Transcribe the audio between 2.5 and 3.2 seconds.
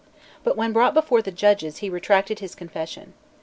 confession.